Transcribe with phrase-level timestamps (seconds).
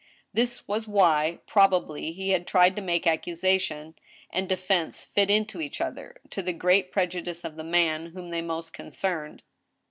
[0.33, 3.93] This was why, probably, he had tried to make accusation
[4.33, 8.41] and defense fit into each other, to the great prejudice of the man whom they
[8.41, 9.43] most concerned.